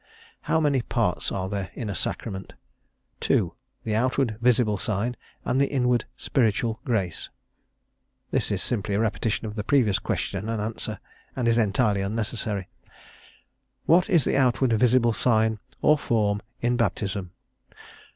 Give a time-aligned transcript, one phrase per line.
[0.49, 2.53] "How many parts are there in a sacrament?
[3.19, 3.53] Two;
[3.83, 7.29] the outward visible sign, and the inward spiritual grace."
[8.31, 10.99] This is simply a repetition of the previous question and answer,
[11.35, 12.67] and is entirely unnecessary.
[13.85, 17.33] "What is the outward visible sign, or form, in baptism?